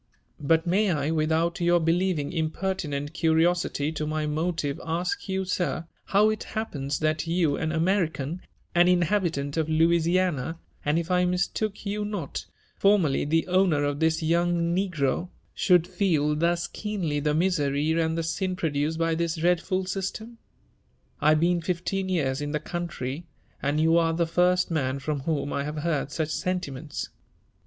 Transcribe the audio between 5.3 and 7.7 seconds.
sir, how it happens that you,